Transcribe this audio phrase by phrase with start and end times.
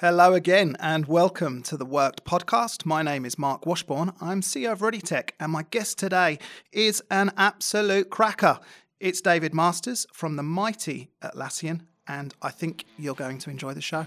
[0.00, 2.84] Hello again, and welcome to the Worked podcast.
[2.84, 4.12] My name is Marc Washbourne.
[4.20, 6.38] I'm CEO of ReadyTech, and my guest today
[6.70, 8.60] is an absolute cracker.
[9.00, 13.80] It's David Masters from the mighty Atlassian, and I think you're going to enjoy the
[13.80, 14.06] show.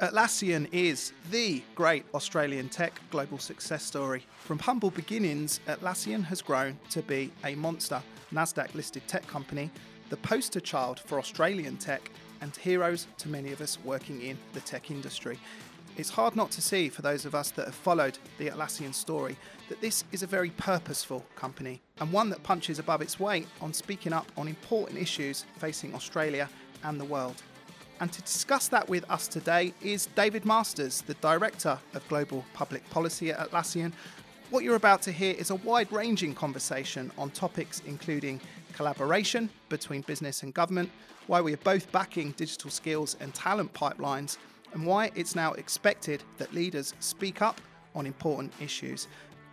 [0.00, 4.24] Atlassian is the great Australian tech global success story.
[4.38, 8.00] From humble beginnings, Atlassian has grown to be a monster
[8.32, 9.72] NASDAQ listed tech company,
[10.08, 14.60] the poster child for Australian tech, and heroes to many of us working in the
[14.60, 15.36] tech industry.
[15.96, 19.36] It's hard not to see for those of us that have followed the Atlassian story
[19.68, 23.72] that this is a very purposeful company and one that punches above its weight on
[23.72, 26.48] speaking up on important issues facing Australia
[26.84, 27.42] and the world.
[28.00, 32.88] And to discuss that with us today is David Masters, the Director of Global Public
[32.90, 33.92] Policy at Atlassian.
[34.50, 38.40] What you're about to hear is a wide ranging conversation on topics including
[38.72, 40.90] collaboration between business and government,
[41.26, 44.38] why we are both backing digital skills and talent pipelines,
[44.74, 47.60] and why it's now expected that leaders speak up
[47.96, 49.08] on important issues.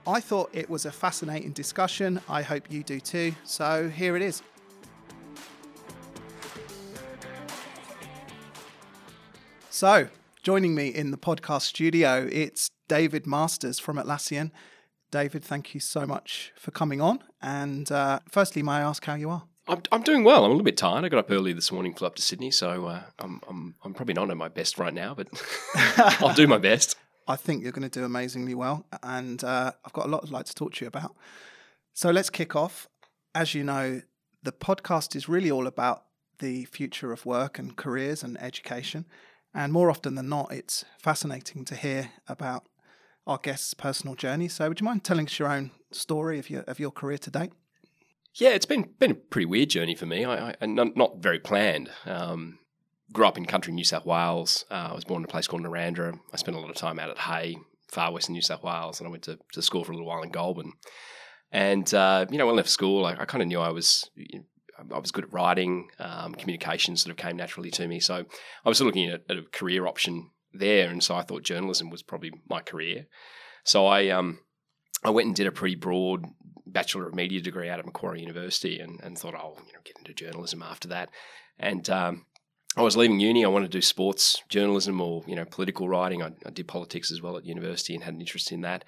[0.05, 2.21] I thought it was a fascinating discussion.
[2.29, 3.33] I hope you do too.
[3.43, 4.43] So here it is.
[9.75, 10.07] So,
[10.41, 14.51] joining me in the podcast studio, it's David Masters from Atlassian.
[15.11, 17.21] David, thank you so much for coming on.
[17.41, 19.43] And uh, firstly, may I ask how you are?
[19.67, 20.45] I'm, I'm doing well.
[20.45, 21.03] I'm a little bit tired.
[21.03, 23.93] I got up early this morning, flew up to Sydney, so uh, I'm, I'm, I'm
[23.93, 25.27] probably not at my best right now, but
[26.21, 26.95] I'll do my best.
[27.27, 30.31] I think you're going to do amazingly well, and uh, I've got a lot I'd
[30.31, 31.17] like to talk to you about.
[31.91, 32.87] So let's kick off.
[33.33, 34.03] As you know,
[34.41, 36.05] the podcast is really all about
[36.39, 39.03] the future of work and careers and education.
[39.55, 42.67] And more often than not, it's fascinating to hear about
[43.25, 44.49] our guests' personal journey.
[44.49, 47.31] So, would you mind telling us your own story of your of your career to
[47.31, 47.53] date?
[48.35, 50.25] Yeah, it's been been a pretty weird journey for me.
[50.25, 51.89] I, I not, not very planned.
[52.05, 52.59] Um,
[53.13, 54.65] grew up in country New South Wales.
[54.69, 56.19] Uh, I was born in a place called Narrandera.
[56.33, 57.57] I spent a lot of time out at Hay,
[57.89, 60.21] far western New South Wales, and I went to, to school for a little while
[60.21, 60.73] in Goulburn.
[61.53, 64.09] And uh, you know, when I left school, I, I kind of knew I was
[64.93, 67.99] I was good at writing, um, communication sort of came naturally to me.
[67.99, 68.25] So
[68.65, 72.03] I was looking at, at, a career option there, and so I thought journalism was
[72.03, 73.07] probably my career.
[73.63, 74.39] So I um,
[75.03, 76.25] I went and did a pretty broad
[76.67, 79.97] Bachelor of Media degree out of Macquarie University, and, and thought I'll you know get
[79.97, 81.09] into journalism after that.
[81.57, 82.25] And um,
[82.75, 83.45] I was leaving uni.
[83.45, 86.21] I wanted to do sports journalism or you know political writing.
[86.21, 88.83] I, I did politics as well at university and had an interest in that.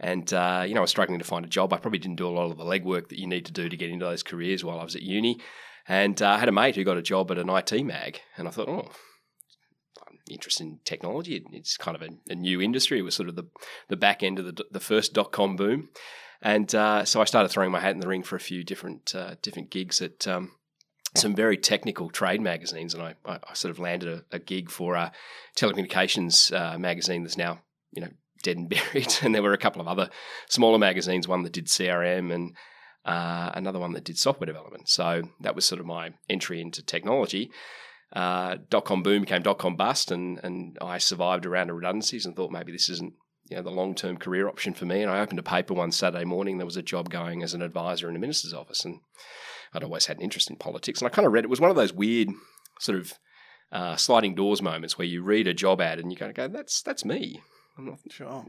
[0.00, 1.72] And, uh, you know, I was struggling to find a job.
[1.72, 3.76] I probably didn't do a lot of the legwork that you need to do to
[3.76, 5.38] get into those careers while I was at uni.
[5.86, 8.20] And uh, I had a mate who got a job at an IT mag.
[8.38, 8.90] And I thought, oh,
[10.06, 11.44] I'm interested in technology.
[11.52, 12.98] It's kind of a, a, new industry.
[12.98, 13.44] It was sort of the,
[13.88, 15.90] the back end of the, the first dot com boom.
[16.40, 19.14] And uh, so I started throwing my hat in the ring for a few different
[19.14, 20.52] uh, different gigs at um,
[21.14, 22.94] some very technical trade magazines.
[22.94, 25.12] And I, I, sort of landed a, a gig for a
[25.56, 27.60] telecommunications uh, magazine that's now,
[27.92, 28.08] you know,
[28.42, 29.14] dead and buried.
[29.22, 30.10] And there were a couple of other
[30.48, 32.56] smaller magazines, one that did CRM and
[33.04, 34.88] uh, another one that did software development.
[34.88, 37.50] So that was sort of my entry into technology.
[38.12, 42.34] Uh, dot com boom became dot com bust, and and I survived around redundancies and
[42.34, 43.14] thought maybe this isn't
[43.48, 45.02] you know the long term career option for me.
[45.02, 46.58] And I opened a paper one Saturday morning.
[46.58, 48.98] There was a job going as an advisor in a minister's office, and
[49.72, 51.00] I'd always had an interest in politics.
[51.00, 52.30] And I kind of read it was one of those weird
[52.80, 53.12] sort of
[53.70, 56.48] uh, sliding doors moments where you read a job ad and you kind of go,
[56.48, 57.40] "That's that's me."
[57.80, 58.44] I'm not sure.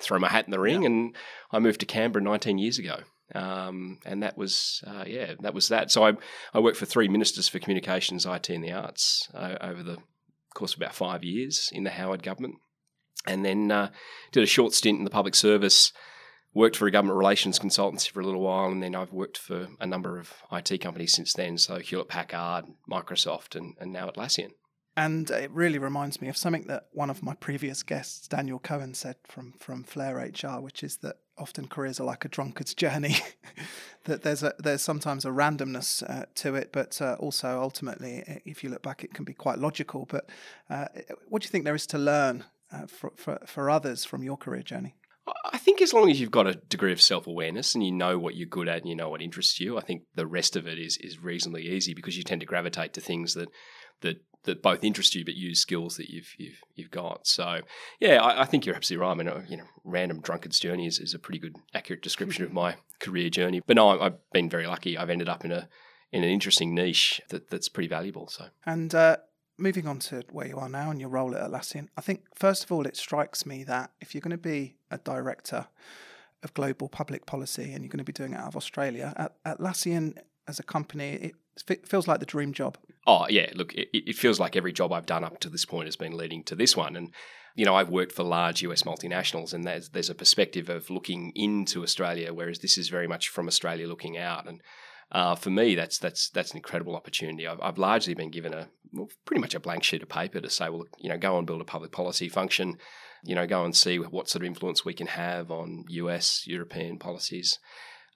[0.00, 0.86] Throw my hat in the ring, yeah.
[0.86, 1.16] and
[1.50, 2.98] I moved to Canberra 19 years ago.
[3.34, 5.90] Um, and that was uh, yeah, that was that.
[5.90, 6.12] So I
[6.54, 9.96] I worked for three ministers for communications, IT, and the arts uh, over the
[10.54, 12.56] course of about five years in the Howard government,
[13.26, 13.90] and then uh,
[14.30, 15.92] did a short stint in the public service.
[16.54, 19.68] Worked for a government relations consultancy for a little while, and then I've worked for
[19.78, 21.58] a number of IT companies since then.
[21.58, 24.52] So Hewlett Packard, Microsoft, and, and now Atlassian.
[24.96, 28.94] And it really reminds me of something that one of my previous guests, Daniel Cohen,
[28.94, 33.16] said from from Flare HR, which is that often careers are like a drunkard's journey.
[34.04, 38.64] that there's a there's sometimes a randomness uh, to it, but uh, also ultimately, if
[38.64, 40.06] you look back, it can be quite logical.
[40.08, 40.30] But
[40.70, 40.86] uh,
[41.28, 44.38] what do you think there is to learn uh, for, for for others from your
[44.38, 44.94] career journey?
[45.44, 48.18] I think as long as you've got a degree of self awareness and you know
[48.18, 50.66] what you're good at and you know what interests you, I think the rest of
[50.66, 53.48] it is is reasonably easy because you tend to gravitate to things that
[54.02, 57.26] that that both interest you but use skills that you've you've, you've got.
[57.26, 57.60] So
[58.00, 59.10] yeah, I, I, think you're absolutely right.
[59.10, 62.44] I mean, uh, you know, random drunkard's journey is, is a pretty good accurate description
[62.44, 63.60] of my career journey.
[63.66, 64.96] But no, I've been very lucky.
[64.96, 65.68] I've ended up in a
[66.12, 68.28] in an interesting niche that, that's pretty valuable.
[68.28, 68.94] So and.
[68.94, 69.16] Uh,
[69.58, 72.64] moving on to where you are now and your role at Atlassian, I think first
[72.64, 75.66] of all it strikes me that if you're going to be a director
[76.42, 79.12] of global public policy, and you're going to be doing it out of Australia.
[79.16, 80.16] At, Atlassian
[80.48, 81.32] as a company,
[81.66, 82.78] it feels like the dream job.
[83.06, 85.86] Oh yeah, look, it, it feels like every job I've done up to this point
[85.86, 87.12] has been leading to this one, and
[87.54, 91.32] you know, I've worked for large US multinationals, and there's there's a perspective of looking
[91.34, 94.46] into Australia, whereas this is very much from Australia looking out.
[94.46, 94.62] And
[95.12, 97.46] uh, for me, that's that's that's an incredible opportunity.
[97.46, 100.50] I've, I've largely been given a well, pretty much a blank sheet of paper to
[100.50, 102.78] say, well, you know, go and build a public policy function.
[103.22, 106.98] You know, go and see what sort of influence we can have on US European
[106.98, 107.58] policies.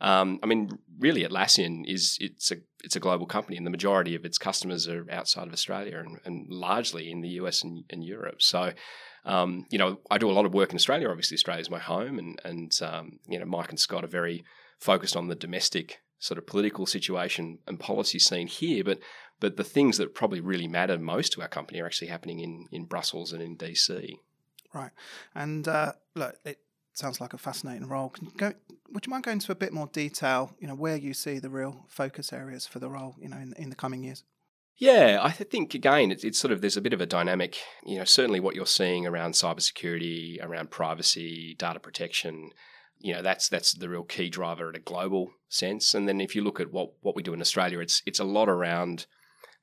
[0.00, 4.14] Um, I mean, really, Atlassian is it's a it's a global company, and the majority
[4.14, 8.02] of its customers are outside of Australia and, and largely in the US and, and
[8.02, 8.40] Europe.
[8.42, 8.72] So,
[9.24, 11.08] um, you know, I do a lot of work in Australia.
[11.08, 14.42] Obviously, Australia is my home, and and um, you know, Mike and Scott are very
[14.80, 18.84] focused on the domestic sort of political situation and policy scene here.
[18.84, 19.00] But
[19.40, 22.66] but the things that probably really matter most to our company are actually happening in
[22.70, 24.18] in Brussels and in DC.
[24.72, 24.92] Right,
[25.34, 26.60] and uh, look, it
[26.92, 28.10] sounds like a fascinating role.
[28.10, 28.52] Can you go?
[28.92, 30.54] Would you mind going into a bit more detail?
[30.60, 33.16] You know, where you see the real focus areas for the role.
[33.18, 34.22] You know, in in the coming years.
[34.76, 37.58] Yeah, I think again, it's, it's, sort of there's a bit of a dynamic.
[37.84, 42.50] You know, certainly what you're seeing around cybersecurity, around privacy, data protection.
[43.00, 45.94] You know, that's that's the real key driver at a global sense.
[45.94, 48.24] And then if you look at what what we do in Australia, it's it's a
[48.24, 49.06] lot around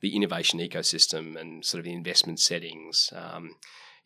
[0.01, 3.11] the innovation ecosystem and sort of the investment settings.
[3.15, 3.55] Um,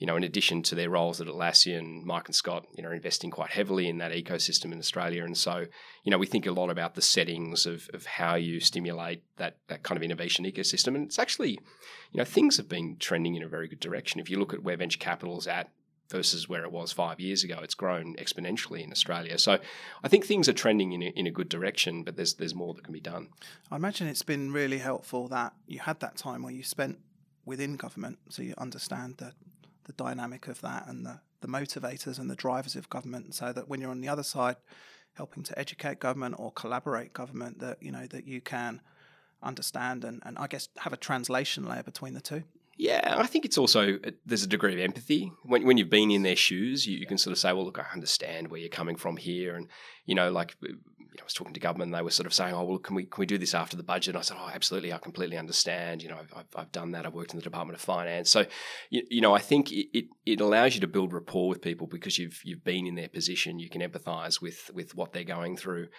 [0.01, 3.29] you know, in addition to their roles at Atlassian, Mike and Scott, you know, investing
[3.29, 5.23] quite heavily in that ecosystem in Australia.
[5.23, 5.67] And so,
[6.03, 9.57] you know, we think a lot about the settings of, of how you stimulate that,
[9.67, 10.95] that kind of innovation ecosystem.
[10.95, 14.19] And it's actually, you know, things have been trending in a very good direction.
[14.19, 15.69] If you look at where venture capital is at
[16.11, 19.37] versus where it was five years ago, it's grown exponentially in Australia.
[19.37, 19.59] So
[20.03, 22.73] I think things are trending in a, in a good direction, but there's there's more
[22.73, 23.29] that can be done.
[23.71, 26.99] I imagine it's been really helpful that you had that time where you spent
[27.45, 29.33] within government, so you understand the
[29.85, 33.67] the dynamic of that and the, the motivators and the drivers of government so that
[33.67, 34.55] when you're on the other side
[35.13, 38.81] helping to educate government or collaborate government that you know that you can
[39.43, 42.43] understand and, and I guess have a translation layer between the two.
[42.81, 46.09] Yeah, I think it's also uh, there's a degree of empathy when when you've been
[46.09, 46.87] in their shoes.
[46.87, 49.55] You, you, can sort of say, "Well, look, I understand where you're coming from here,"
[49.55, 49.67] and
[50.07, 52.33] you know, like uh, you know, I was talking to government, they were sort of
[52.33, 54.37] saying, "Oh, well, can we can we do this after the budget?" And I said,
[54.39, 56.01] "Oh, absolutely, I completely understand.
[56.01, 57.05] You know, I've, I've done that.
[57.05, 58.47] I've worked in the Department of Finance, so
[58.89, 61.85] you, you know, I think it, it, it allows you to build rapport with people
[61.85, 63.59] because you've you've been in their position.
[63.59, 65.89] You can empathise with with what they're going through."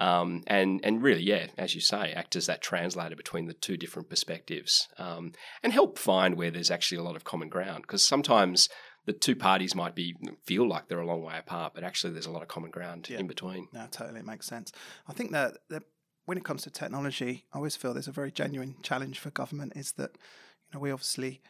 [0.00, 3.76] Um, and and really, yeah, as you say, act as that translator between the two
[3.76, 5.32] different perspectives, um,
[5.62, 7.82] and help find where there's actually a lot of common ground.
[7.82, 8.70] Because sometimes
[9.04, 10.16] the two parties might be
[10.46, 13.08] feel like they're a long way apart, but actually there's a lot of common ground
[13.10, 13.18] yeah.
[13.18, 13.68] in between.
[13.72, 14.72] No, totally makes sense.
[15.06, 15.82] I think that, that
[16.24, 19.74] when it comes to technology, I always feel there's a very genuine challenge for government
[19.76, 21.42] is that you know we obviously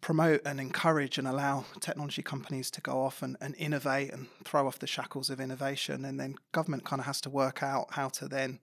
[0.00, 4.66] promote and encourage and allow technology companies to go off and, and innovate and throw
[4.66, 8.08] off the shackles of innovation and then government kind of has to work out how
[8.08, 8.60] to then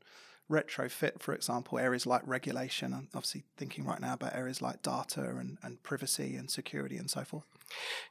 [0.50, 2.94] retrofit, for example, areas like regulation.
[2.94, 7.10] I'm obviously thinking right now about areas like data and, and privacy and security and
[7.10, 7.45] so forth.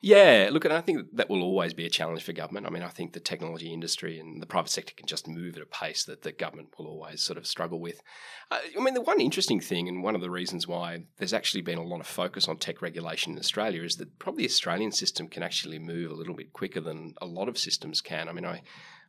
[0.01, 2.67] Yeah, look, and I think that will always be a challenge for government.
[2.67, 5.63] I mean, I think the technology industry and the private sector can just move at
[5.63, 8.03] a pace that the government will always sort of struggle with.
[8.51, 11.63] Uh, I mean, the one interesting thing, and one of the reasons why there's actually
[11.63, 14.93] been a lot of focus on tech regulation in Australia, is that probably the Australian
[14.93, 18.29] system can actually move a little bit quicker than a lot of systems can.
[18.29, 18.63] I mean, I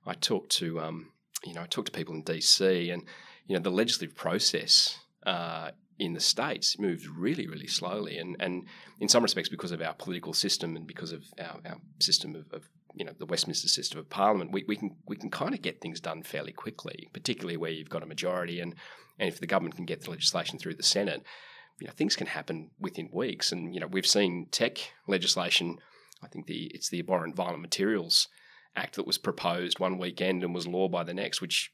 [0.06, 1.12] I talked to um,
[1.44, 3.04] you know, I talk to people in DC, and
[3.48, 8.66] you know, the legislative process uh, in the states moves really, really slowly, and and
[9.00, 12.46] in some respects because of our political system and because of our, our system of,
[12.52, 15.62] of you know the Westminster system of Parliament, we, we can we can kind of
[15.62, 18.76] get things done fairly quickly, particularly where you've got a majority, and
[19.20, 21.24] and if the government can get the legislation through the Senate,
[21.80, 25.78] you know things can happen within weeks, and you know we've seen tech legislation.
[26.24, 28.30] I think the it's the Abhorrent Violent Materials
[28.76, 31.72] act that was proposed one weekend and was law by the next, which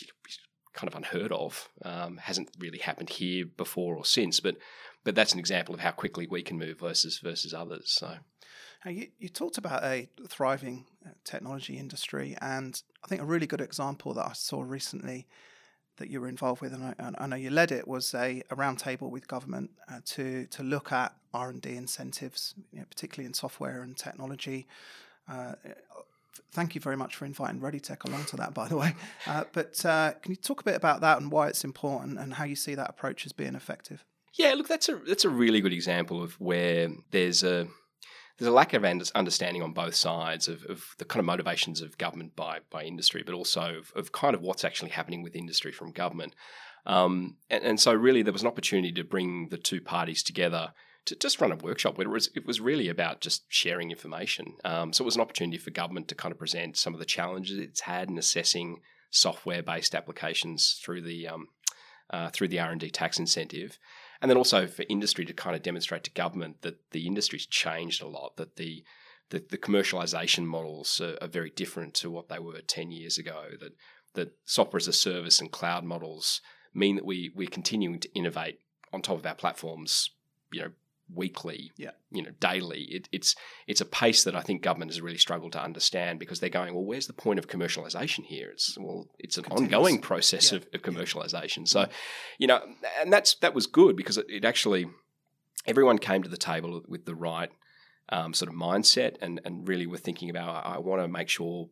[0.00, 0.38] is
[0.72, 1.68] kind of unheard of.
[1.84, 4.56] Um, hasn't really happened here before or since, but
[5.02, 7.90] but that's an example of how quickly we can move versus versus others.
[7.90, 8.16] So.
[8.86, 13.60] you, you talked about a thriving uh, technology industry, and I think a really good
[13.60, 15.26] example that I saw recently
[15.96, 18.56] that you were involved with, and I, I know you led it, was a, a
[18.56, 23.26] roundtable with government uh, to to look at R and D incentives, you know, particularly
[23.26, 24.66] in software and technology.
[25.28, 25.54] Uh,
[26.52, 28.94] thank you very much for inviting ReadyTech along to that, by the way.
[29.26, 32.34] Uh, but uh, can you talk a bit about that and why it's important and
[32.34, 34.04] how you see that approach as being effective?
[34.34, 37.68] Yeah, look, that's a that's a really good example of where there's a
[38.38, 41.98] there's a lack of understanding on both sides of, of the kind of motivations of
[41.98, 45.72] government by by industry, but also of, of kind of what's actually happening with industry
[45.72, 46.34] from government.
[46.86, 50.72] Um, and, and so, really, there was an opportunity to bring the two parties together
[51.06, 54.54] to just run a workshop where it was, it was really about just sharing information.
[54.64, 57.06] Um, so it was an opportunity for government to kind of present some of the
[57.06, 58.80] challenges it's had in assessing
[59.10, 61.48] software-based applications through the um,
[62.10, 63.78] uh, through the R and D tax incentive,
[64.20, 68.02] and then also for industry to kind of demonstrate to government that the industry's changed
[68.02, 68.84] a lot, that the
[69.30, 73.44] the, the commercialization models are, are, very different to what they were 10 years ago,
[73.60, 73.72] that,
[74.14, 76.40] that software as a service and cloud models
[76.74, 78.58] mean that we, we're continuing to innovate
[78.92, 80.10] on top of our platforms,
[80.52, 80.70] you know,
[81.14, 81.90] weekly, yeah.
[82.10, 82.82] you know, daily.
[82.82, 83.34] It, it's
[83.66, 86.74] it's a pace that I think government has really struggled to understand because they're going,
[86.74, 88.50] well, where's the point of commercialization here?
[88.50, 89.74] It's well, it's an Continuous.
[89.74, 90.58] ongoing process yeah.
[90.58, 91.66] of, of, commercialization.
[91.66, 91.88] So,
[92.38, 92.60] you know,
[93.00, 94.88] and that's that was good because it, it, actually
[95.66, 97.50] everyone came to the table with the right
[98.10, 101.28] um, sort of mindset and and really were thinking about I, I want to make
[101.28, 101.68] sure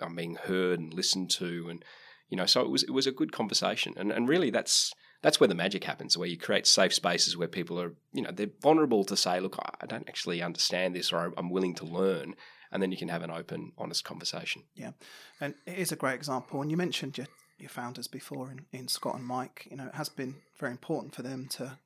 [0.00, 1.84] I'm being heard and listened to and
[2.28, 5.40] you know so it was it was a good conversation and and really that's that's
[5.40, 8.50] where the magic happens, where you create safe spaces where people are, you know, they're
[8.62, 12.34] vulnerable to say, look, I don't actually understand this or I'm willing to learn.
[12.70, 14.64] And then you can have an open, honest conversation.
[14.74, 14.92] Yeah.
[15.40, 16.60] And it is a great example.
[16.62, 17.26] And you mentioned your,
[17.58, 19.66] your founders before in, in Scott and Mike.
[19.70, 21.78] You know, it has been very important for them to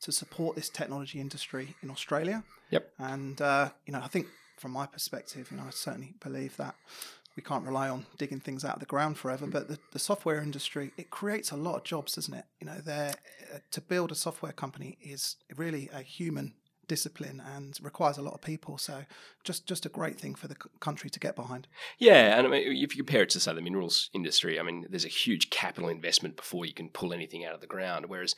[0.00, 2.44] to support this technology industry in Australia.
[2.70, 2.92] Yep.
[2.98, 4.26] And, uh, you know, I think
[4.58, 6.74] from my perspective, you know, I certainly believe that
[7.36, 9.46] we can't rely on digging things out of the ground forever.
[9.46, 12.46] But the, the software industry, it creates a lot of jobs, doesn't it?
[12.60, 13.14] You know, there
[13.54, 16.54] uh, to build a software company is really a human
[16.88, 18.78] discipline and requires a lot of people.
[18.78, 19.04] So
[19.44, 21.66] just just a great thing for the country to get behind.
[21.98, 24.86] Yeah, and I mean, if you compare it to say the minerals industry, I mean,
[24.88, 28.34] there's a huge capital investment before you can pull anything out of the ground, whereas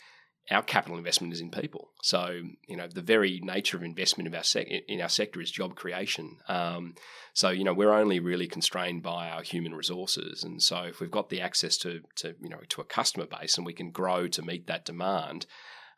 [0.50, 1.90] our capital investment is in people.
[2.02, 5.50] So you know the very nature of investment of our sec- in our sector is
[5.50, 6.36] job creation.
[6.48, 6.94] Um,
[7.34, 11.10] so you know we're only really constrained by our human resources, and so if we've
[11.10, 14.28] got the access to to you know to a customer base and we can grow
[14.28, 15.46] to meet that demand.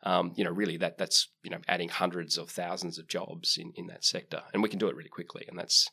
[0.03, 3.71] Um, you know, really, that that's you know adding hundreds of thousands of jobs in,
[3.75, 5.45] in that sector, and we can do it really quickly.
[5.47, 5.87] And that's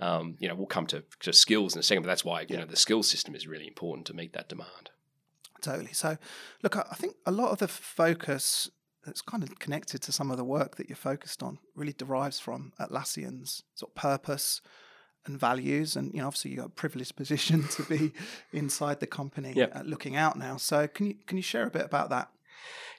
[0.00, 2.46] um, you know we'll come to, to skills in a second, but that's why you
[2.50, 2.58] yeah.
[2.58, 4.90] know the skills system is really important to meet that demand.
[5.60, 5.92] Totally.
[5.92, 6.16] So,
[6.62, 8.70] look, I think a lot of the focus
[9.04, 12.38] that's kind of connected to some of the work that you're focused on really derives
[12.38, 14.60] from Atlassian's sort of purpose
[15.26, 15.96] and values.
[15.96, 18.12] And you know, obviously, you've got a privileged position to be
[18.52, 19.72] inside the company, yep.
[19.74, 20.56] uh, looking out now.
[20.56, 22.30] So, can you can you share a bit about that?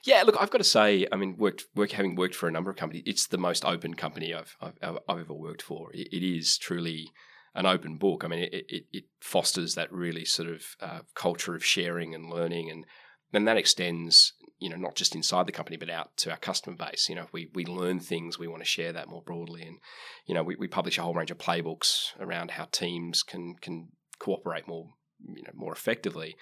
[0.04, 2.70] Yeah, look, I've got to say, I mean, worked, work having worked for a number
[2.70, 5.92] of companies, it's the most open company I've I've, I've ever worked for.
[5.92, 7.10] it, it is truly
[7.54, 8.24] an open book.
[8.24, 12.30] I mean, it, it, it fosters that really sort of uh, culture of sharing and
[12.30, 12.84] learning, and
[13.32, 16.76] then that extends, you know, not just inside the company but out to our customer
[16.76, 17.08] base.
[17.08, 19.78] You know, if we we learn things, we want to share that more broadly, and
[20.26, 23.88] you know, we, we publish a whole range of playbooks around how teams can can
[24.18, 24.90] cooperate more,
[25.26, 26.36] you know, more effectively,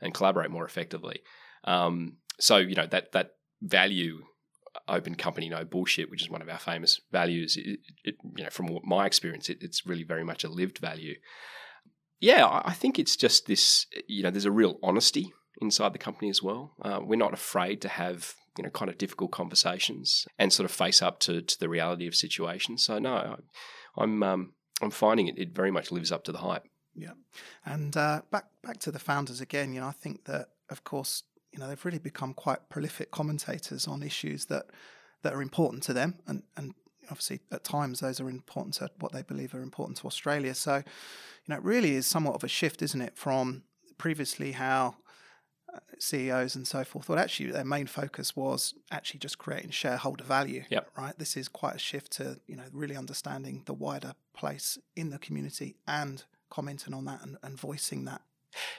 [0.00, 1.20] and collaborate more effectively.
[1.64, 3.30] Um, so you know that that
[3.62, 4.20] value
[4.88, 7.56] open company, no bullshit, which is one of our famous values.
[7.56, 11.14] It, it, you know, from my experience, it, it's really very much a lived value.
[12.20, 13.86] Yeah, I think it's just this.
[14.06, 16.74] You know, there's a real honesty inside the company as well.
[16.82, 20.74] Uh, we're not afraid to have you know kind of difficult conversations and sort of
[20.74, 22.84] face up to, to the reality of situations.
[22.84, 23.36] So no, I,
[23.96, 25.38] I'm um, I'm finding it.
[25.38, 26.64] It very much lives up to the hype.
[26.94, 27.12] Yeah,
[27.64, 29.72] and uh, back back to the founders again.
[29.72, 33.86] You know, I think that of course you know they've really become quite prolific commentators
[33.86, 34.66] on issues that
[35.22, 36.74] that are important to them, and and
[37.10, 40.54] obviously at times those are important to what they believe are important to Australia.
[40.54, 40.82] So, you
[41.48, 43.62] know, it really is somewhat of a shift, isn't it, from
[43.98, 44.96] previously how
[45.72, 50.24] uh, CEOs and so forth thought actually their main focus was actually just creating shareholder
[50.24, 50.64] value.
[50.70, 50.90] Yep.
[50.96, 51.18] Right.
[51.18, 55.18] This is quite a shift to you know really understanding the wider place in the
[55.18, 58.22] community and commenting on that and, and voicing that.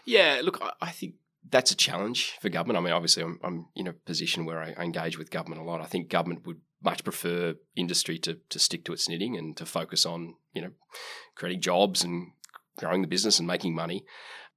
[0.06, 0.42] Yeah.
[0.44, 1.16] Look, I think
[1.50, 2.78] that's a challenge for government.
[2.78, 5.82] I mean, obviously, I'm, I'm in a position where I, engage with government a lot.
[5.82, 9.66] I think government would much prefer industry to, to stick to its knitting and to
[9.66, 10.72] focus on, you know,
[11.36, 12.32] creating jobs and
[12.78, 14.06] growing the business and making money.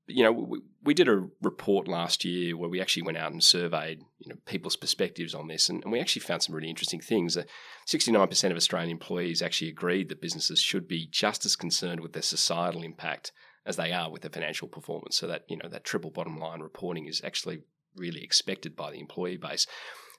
[0.07, 3.45] You know, we, we did a report last year where we actually went out and
[3.45, 7.01] surveyed, you know, people's perspectives on this, and, and we actually found some really interesting
[7.01, 7.37] things.
[7.37, 7.43] Uh,
[7.87, 12.23] 69% of Australian employees actually agreed that businesses should be just as concerned with their
[12.23, 13.33] societal impact
[13.67, 15.17] as they are with the financial performance.
[15.17, 17.63] So that you know that triple bottom line reporting is actually
[17.97, 19.67] really expected by the employee base.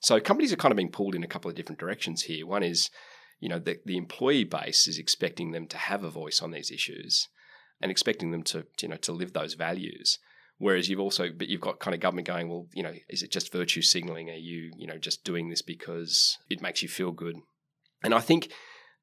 [0.01, 2.45] So companies are kind of being pulled in a couple of different directions here.
[2.45, 2.89] One is,
[3.39, 6.71] you know, the, the employee base is expecting them to have a voice on these
[6.71, 7.27] issues
[7.81, 10.19] and expecting them to, you know, to live those values.
[10.57, 13.31] Whereas you've also, but you've got kind of government going, well, you know, is it
[13.31, 14.29] just virtue signaling?
[14.29, 17.37] Are you, you know, just doing this because it makes you feel good?
[18.03, 18.51] And I think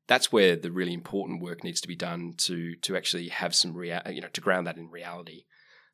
[0.06, 3.75] that's where the really important work needs to be done to to actually have some
[3.82, 5.44] you know, to ground that in reality.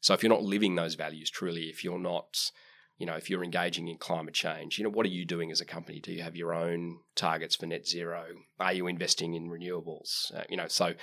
[0.01, 2.51] So if you're not living those values truly, if you're not
[2.99, 5.61] you know, if you're engaging in climate change, you know, what are you doing as
[5.61, 5.99] a company?
[5.99, 8.27] Do you have your own targets for net zero?
[8.61, 10.33] Are you investing in renewables?
[10.33, 10.95] Uh, you know, so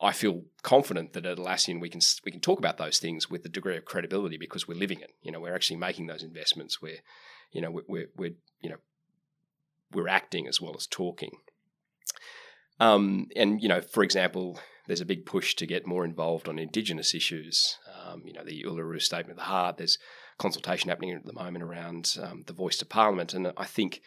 [0.00, 3.44] I feel confident that at Atlassian we can we can talk about those things with
[3.44, 5.10] a degree of credibility because we're living it.
[5.22, 6.80] You know, we're actually making those investments.
[6.80, 7.00] We're,
[7.50, 8.78] you know, we're, we're, we're you know,
[9.92, 11.32] we're acting as well as talking.
[12.80, 16.58] Um, and you know, for example, there's a big push to get more involved on
[16.58, 17.78] Indigenous issues.
[17.94, 19.76] Um, you know, the Uluru Statement of the Heart.
[19.76, 19.98] There's
[20.38, 24.00] consultation happening at the moment around um, the voice to Parliament, and I think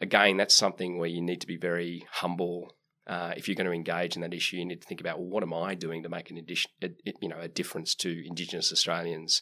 [0.00, 2.74] again that's something where you need to be very humble.
[3.06, 5.28] Uh, if you're going to engage in that issue, you need to think about well,
[5.28, 8.70] what am I doing to make an addition, a, you know, a difference to Indigenous
[8.70, 9.40] Australians?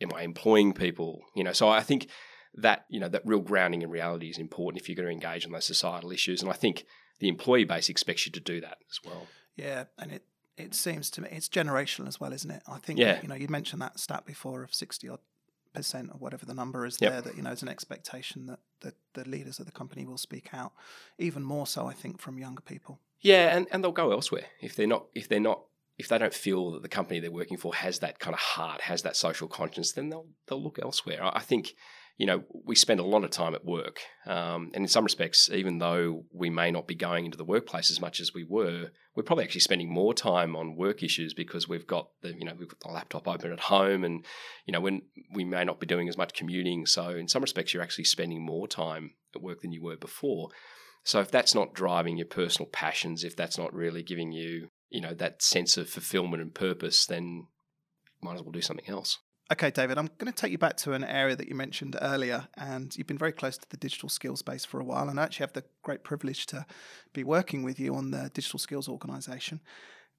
[0.00, 1.22] Am I employing people?
[1.34, 2.08] You know, so I think
[2.54, 5.46] that you know that real grounding in reality is important if you're going to engage
[5.46, 6.84] in those societal issues, and I think
[7.18, 9.26] the employee base expects you to do that as well.
[9.56, 10.22] Yeah, and it
[10.56, 12.62] it seems to me it's generational as well, isn't it?
[12.66, 13.20] I think yeah.
[13.22, 15.20] you know you mentioned that stat before of sixty odd
[15.74, 17.12] percent or whatever the number is yep.
[17.12, 20.16] there that you know is an expectation that, that the leaders of the company will
[20.16, 20.72] speak out
[21.18, 22.98] even more so I think from younger people.
[23.20, 25.60] Yeah, and, and they'll go elsewhere if they're not if they're not
[25.98, 28.82] if they don't feel that the company they're working for has that kind of heart,
[28.82, 31.20] has that social conscience, then they'll they'll look elsewhere.
[31.22, 31.74] I think
[32.16, 34.00] you know, we spend a lot of time at work.
[34.26, 37.90] Um, and in some respects, even though we may not be going into the workplace
[37.90, 41.68] as much as we were, we're probably actually spending more time on work issues because
[41.68, 44.24] we've got the, you know, we've got the laptop open at home and,
[44.64, 46.86] you know, when we may not be doing as much commuting.
[46.86, 50.48] So in some respects, you're actually spending more time at work than you were before.
[51.04, 55.02] So if that's not driving your personal passions, if that's not really giving you, you
[55.02, 57.46] know, that sense of fulfillment and purpose, then
[58.22, 59.18] might as well do something else.
[59.52, 62.48] Okay, David, I'm going to take you back to an area that you mentioned earlier,
[62.56, 65.22] and you've been very close to the digital skills space for a while, and I
[65.22, 66.66] actually have the great privilege to
[67.12, 69.60] be working with you on the digital skills organisation,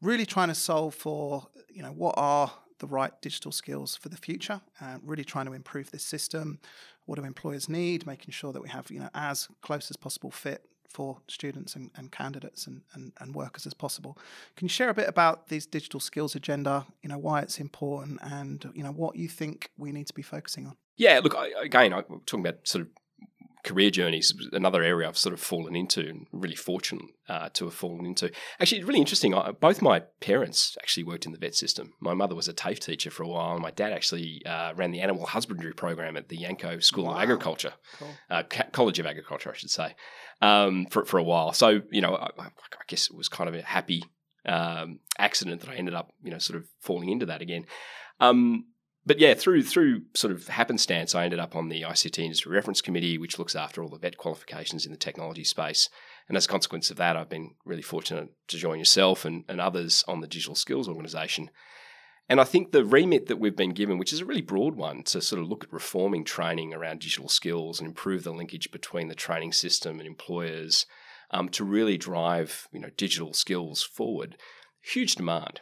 [0.02, 4.16] really trying to solve for you know what are the right digital skills for the
[4.16, 6.60] future, uh, really trying to improve this system.
[7.04, 8.08] What do employers need?
[8.08, 11.92] Making sure that we have you know as close as possible fit for students and,
[11.96, 14.18] and candidates and, and, and, workers as possible.
[14.56, 18.20] Can you share a bit about this digital skills agenda, you know, why it's important
[18.22, 20.76] and, you know, what you think we need to be focusing on?
[20.96, 22.88] Yeah, look, I, again, I'm talking about sort of
[23.68, 27.74] career journeys, another area I've sort of fallen into and really fortunate uh, to have
[27.74, 28.32] fallen into.
[28.60, 29.34] Actually, really interesting.
[29.34, 31.94] I, both my parents actually worked in the vet system.
[32.00, 34.92] My mother was a TAFE teacher for a while, and my dad actually uh, ran
[34.92, 37.16] the animal husbandry program at the Yanco School wow.
[37.16, 38.10] of Agriculture, cool.
[38.30, 39.96] uh, College of Agriculture, I should say,
[40.42, 41.52] um, for, for a while.
[41.52, 42.48] So, you know, I, I,
[42.88, 44.04] guess it was kind of a happy
[44.46, 47.66] um, accident that I ended up, you know, sort of falling into that again.
[48.22, 48.68] Um,
[49.08, 52.82] but yeah, through through sort of happenstance, I ended up on the ICT Industry Reference
[52.82, 55.90] Committee, which looks after all the vet qualifications in the technology space.
[56.28, 59.62] And as a consequence of that, I've been really fortunate to join yourself and, and
[59.62, 61.50] others on the Digital Skills Organisation.
[62.28, 65.04] And I think the remit that we've been given, which is a really broad one,
[65.04, 69.08] to sort of look at reforming training around digital skills and improve the linkage between
[69.08, 70.86] the training system and employers,
[71.32, 74.36] um, to really drive you know digital skills forward.
[74.82, 75.62] Huge demand.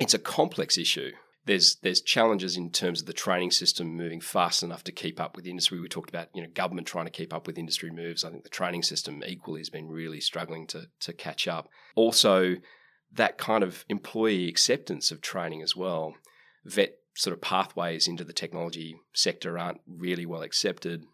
[0.00, 1.12] It's a complex issue
[1.44, 5.36] there's there's challenges in terms of the training system moving fast enough to keep up
[5.36, 5.80] with industry.
[5.80, 8.24] We talked about you know government trying to keep up with industry moves.
[8.24, 11.68] I think the training system equally has been really struggling to to catch up.
[11.96, 12.56] Also,
[13.12, 16.14] that kind of employee acceptance of training as well.
[16.64, 21.04] Vet sort of pathways into the technology sector aren't really well accepted.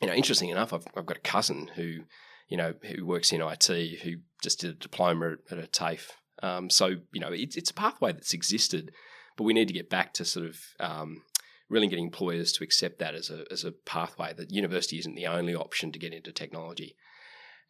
[0.00, 2.00] You know, interesting enough, I've, I've got a cousin who,
[2.48, 6.10] you know, who works in IT who just did a diploma at, a TAFE.
[6.42, 8.90] Um, so you know, it's it's a pathway that's existed
[9.36, 11.22] but we need to get back to sort of um,
[11.68, 15.26] really getting employers to accept that as a, as a pathway, that university isn't the
[15.26, 16.96] only option to get into technology.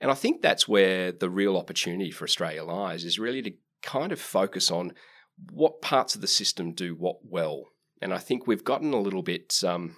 [0.00, 4.10] And I think that's where the real opportunity for Australia lies, is really to kind
[4.10, 4.92] of focus on
[5.50, 7.66] what parts of the system do what well.
[8.00, 9.96] And I think we've gotten a little bit, um,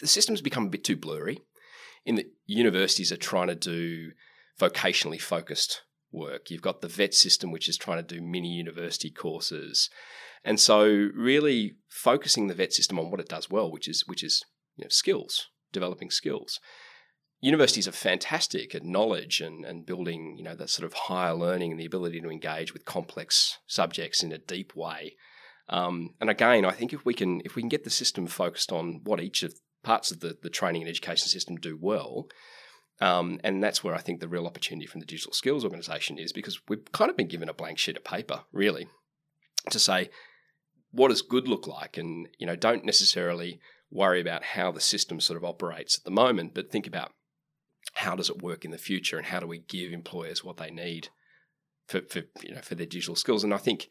[0.00, 1.38] the system's become a bit too blurry
[2.04, 4.10] in that universities are trying to do
[4.60, 5.82] vocationally focused
[6.16, 6.50] work.
[6.50, 9.90] You've got the vet system, which is trying to do mini university courses.
[10.44, 14.22] And so, really focusing the vet system on what it does well, which is which
[14.22, 14.42] is
[14.76, 16.60] you know, skills, developing skills.
[17.40, 21.70] Universities are fantastic at knowledge and, and building, you know, that sort of higher learning
[21.70, 25.16] and the ability to engage with complex subjects in a deep way.
[25.68, 28.72] Um, and again, I think if we can if we can get the system focused
[28.72, 32.28] on what each of parts of the, the training and education system do well,
[33.00, 36.32] um, and that's where I think the real opportunity from the digital skills organization is
[36.32, 38.88] because we've kind of been given a blank sheet of paper, really,
[39.70, 40.10] to say
[40.90, 45.20] what does good look like, and you know, don't necessarily worry about how the system
[45.20, 47.12] sort of operates at the moment, but think about
[47.94, 50.70] how does it work in the future, and how do we give employers what they
[50.70, 51.08] need
[51.86, 53.44] for, for you know for their digital skills.
[53.44, 53.88] And I think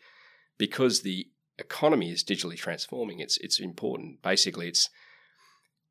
[0.58, 4.22] because the economy is digitally transforming, it's it's important.
[4.22, 4.90] Basically, it's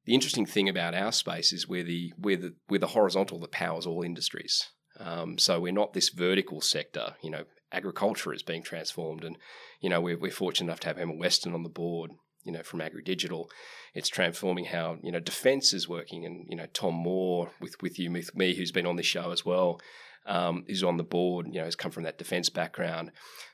[0.05, 3.53] the interesting thing about our space is we're the we're the we're the horizontal that
[3.53, 4.71] powers all industries.
[5.01, 7.17] Um, so we're not this vertical sector.
[7.23, 9.37] You know, agriculture is being transformed, and
[9.81, 12.12] you know we're, we're fortunate enough to have Emma Weston on the board.
[12.45, 13.47] You know, from AgriDigital,
[13.95, 17.99] it's transforming how you know defence is working, and you know Tom Moore with with
[17.99, 19.81] you with me, who's been on this show as well,
[20.27, 21.47] um, is on the board.
[21.47, 23.11] You know, has come from that defence background.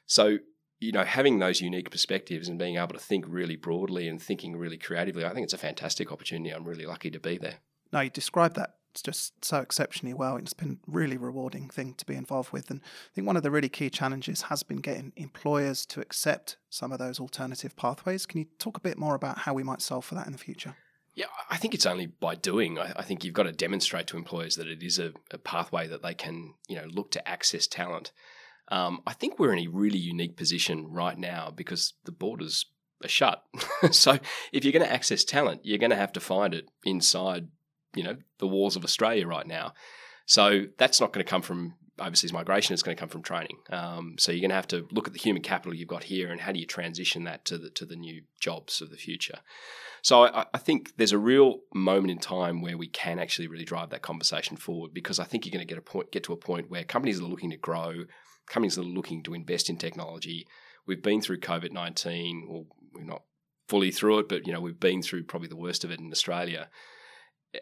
[0.07, 0.39] So
[0.81, 4.57] you know, having those unique perspectives and being able to think really broadly and thinking
[4.57, 6.51] really creatively, I think it's a fantastic opportunity.
[6.51, 7.59] I'm really lucky to be there.
[7.93, 10.37] No, you described that it's just so exceptionally well.
[10.37, 12.71] It's been a really rewarding thing to be involved with.
[12.71, 16.57] And I think one of the really key challenges has been getting employers to accept
[16.71, 18.27] some of those alternative pathways.
[18.27, 20.39] Can you talk a bit more about how we might solve for that in the
[20.39, 20.75] future?
[21.15, 22.79] Yeah, I think it's only by doing.
[22.79, 25.87] I, I think you've got to demonstrate to employers that it is a, a, pathway
[25.89, 28.13] that they can, you know, look to access talent.
[28.71, 32.67] Um, I think we're in a really unique position right now because the borders
[33.05, 33.43] are shut.
[33.91, 34.19] so
[34.53, 37.49] if you're going to access talent, you're going to have to find it inside,
[37.95, 39.73] you know, the walls of Australia right now.
[40.27, 42.73] So that's not going to come from overseas migration.
[42.73, 43.59] It's going to come from training.
[43.71, 46.31] Um, so you're going to have to look at the human capital you've got here
[46.31, 49.41] and how do you transition that to the to the new jobs of the future.
[50.03, 53.67] So I, I, think there's a real moment in time where we can actually really
[53.67, 56.33] drive that conversation forward because I think you're going to get a point, get to
[56.33, 58.05] a point where companies are looking to grow
[58.51, 60.47] companies that are looking to invest in technology.
[60.87, 63.23] We've been through COVID 19, or we're not
[63.69, 66.11] fully through it, but you know, we've been through probably the worst of it in
[66.11, 66.69] Australia.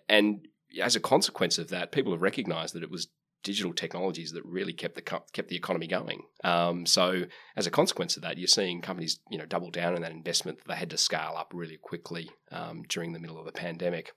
[0.08, 0.48] And
[0.82, 3.08] as a consequence of that, people have recognized that it was
[3.44, 6.22] digital technologies that really kept the kept the economy going.
[6.42, 7.24] Um, so
[7.56, 10.58] as a consequence of that, you're seeing companies you know double down on that investment
[10.58, 14.12] that they had to scale up really quickly um, during the middle of the pandemic.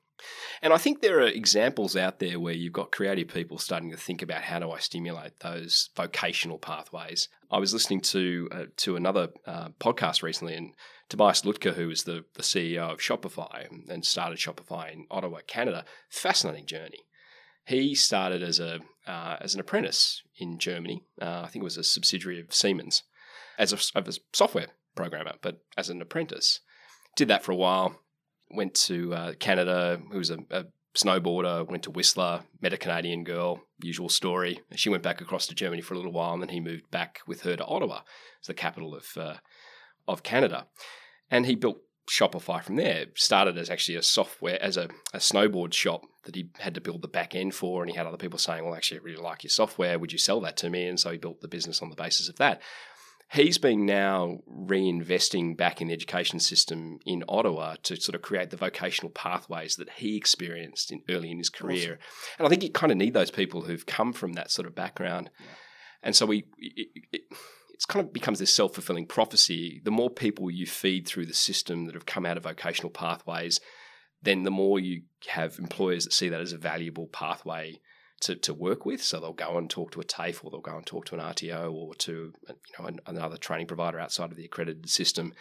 [0.62, 3.98] And I think there are examples out there where you've got creative people starting to
[3.98, 7.30] think about how do I stimulate those vocational pathways.
[7.50, 10.74] I was listening to uh, to another uh, podcast recently, and
[11.10, 15.84] Tobias Lütke, who is the, the CEO of Shopify and started Shopify in Ottawa, Canada,
[16.10, 17.00] fascinating journey.
[17.66, 21.04] He started as a uh, as an apprentice in Germany.
[21.22, 23.04] Uh, I think it was a subsidiary of Siemens
[23.58, 26.60] as a, as a software programmer, but as an apprentice.
[27.16, 28.00] Did that for a while
[28.54, 33.24] went to uh, Canada, who was a, a, snowboarder, went to Whistler, met a Canadian
[33.24, 34.60] girl, usual story.
[34.76, 37.22] She went back across to Germany for a little while, and then he moved back
[37.26, 38.02] with her to Ottawa,
[38.40, 39.36] it's the capital of uh,
[40.08, 40.68] of Canada,
[41.30, 41.78] and he built
[42.10, 43.06] Shopify from there.
[43.16, 47.02] Started as actually a software as a, a snowboard shop that he had to build
[47.02, 49.44] the back end for, and he had other people saying, "Well, actually, I really like
[49.44, 49.98] your software.
[49.98, 52.28] Would you sell that to me?" And so he built the business on the basis
[52.28, 52.62] of that
[53.32, 58.50] he's been now reinvesting back in the education system in Ottawa to sort of create
[58.50, 61.94] the vocational pathways that he experienced in, early in his career.
[61.94, 62.36] Awesome.
[62.40, 64.76] And I think you kind of need those people who've come from that sort of
[64.76, 65.30] background.
[65.40, 65.46] Yeah.
[66.04, 67.22] And so we, it, it,
[67.74, 69.82] it's kind of becomes this self fulfilling prophecy.
[69.84, 73.60] The more people you feed through the system that have come out of vocational pathways,
[74.22, 77.80] then the more you have employers that see that as a valuable pathway
[78.22, 79.04] to, to work with.
[79.04, 81.22] So they'll go and talk to a TAFE or they'll go and talk to an
[81.22, 85.34] RTO or to you know another training provider outside of the accredited system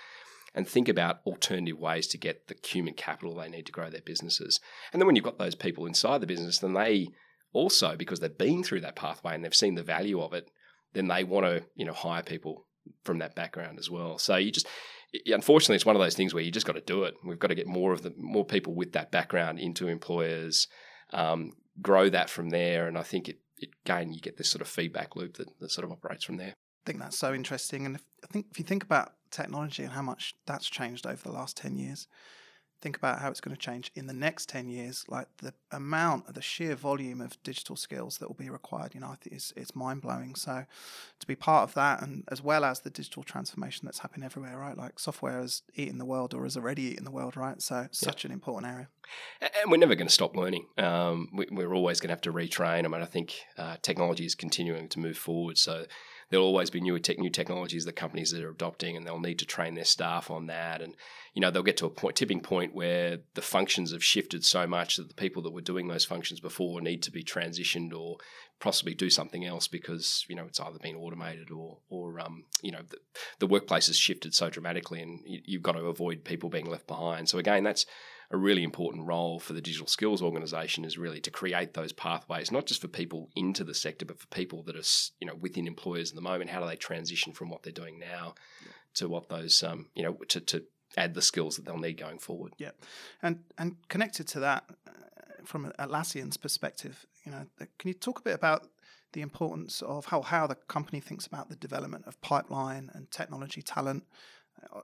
[0.55, 4.01] and think about alternative ways to get the human capital they need to grow their
[4.01, 4.61] businesses.
[4.93, 7.09] And then when you've got those people inside the business, then they
[7.53, 10.51] also, because they've been through that pathway and they've seen the value of it,
[10.93, 12.67] then they want to, you know, hire people
[13.05, 14.19] from that background as well.
[14.19, 14.67] So you just
[15.27, 17.15] unfortunately it's one of those things where you just got to do it.
[17.25, 20.67] We've got to get more of the more people with that background into employers.
[21.13, 22.87] Um, grow that from there.
[22.87, 25.71] And I think it, it again, you get this sort of feedback loop that, that
[25.71, 26.55] sort of operates from there.
[26.55, 27.87] I think that's so interesting.
[27.87, 31.23] And if, I think if you think about technology and how much that's changed over
[31.23, 32.09] the last 10 years,
[32.81, 36.29] think about how it's going to change in the next 10 years like the amount
[36.29, 39.35] of the sheer volume of digital skills that will be required you know i think
[39.37, 40.35] it's, it's mind-blowing.
[40.35, 40.65] So
[41.19, 44.59] to be part of that and as well as the digital transformation that's happening everywhere
[44.59, 44.77] right?
[44.77, 47.61] Like software is eating the world or is already eating the world right?
[47.61, 48.89] So such an important area.
[49.41, 50.67] And we're never going to stop learning.
[50.79, 52.85] Um, we, are always going to have to retrain.
[52.85, 55.59] I mean i think uh, technology is continuing to move forward.
[55.59, 55.87] So
[56.31, 59.39] there'll always be new tech, new technologies that companies that are adopting, and they'll need
[59.41, 60.81] to train their staff on that.
[60.81, 60.95] And
[61.35, 64.67] you know, they'll get to a point, tipping point where the functions have shifted so
[64.67, 68.17] much that the people that were doing those functions before need to be transitioned or
[68.61, 72.71] possibly do something else because you know it's either been automated or or um, you
[72.71, 72.99] know the,
[73.41, 76.87] the workplace has shifted so dramatically, and you, you've got to avoid people being left
[76.87, 77.29] behind.
[77.29, 77.87] So again, that's
[78.31, 82.53] a really important role for the digital skills organization is really to create those pathways,
[82.53, 84.89] not just for people into the sector, but for people that are
[85.21, 86.51] you know within employers at the moment.
[86.51, 88.73] How do they transition from what they're doing now yeah.
[88.95, 90.65] to what those um, you know to, to
[90.97, 92.53] add the skills that they'll need going forward?
[92.57, 92.71] Yeah,
[93.23, 94.93] and and connected to that, uh,
[95.45, 98.69] from Atlassian's perspective, you know, can you talk a bit about
[99.13, 103.61] the importance of how, how the company thinks about the development of pipeline and technology
[103.61, 104.05] talent
[104.73, 104.81] uh,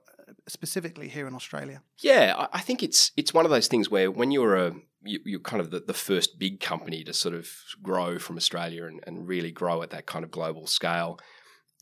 [0.47, 1.81] specifically here in Australia?
[1.99, 5.41] Yeah, I think it's it's one of those things where when you're a you, are
[5.41, 7.49] kind of the, the first big company to sort of
[7.81, 11.19] grow from Australia and, and really grow at that kind of global scale.